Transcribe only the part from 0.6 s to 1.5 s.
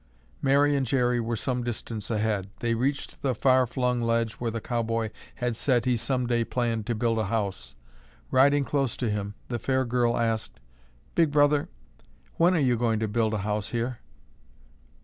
and Jerry were